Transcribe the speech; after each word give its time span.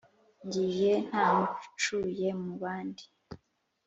ngiye 0.45 0.91
ntacumuye, 1.07 2.29
mu 2.41 2.53
bandi 2.61 3.05